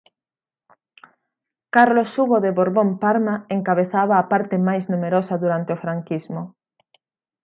[1.69, 6.41] Carlos Hugo de Borbón Parma encabezaba a parte máis numerosa durante o franquismo.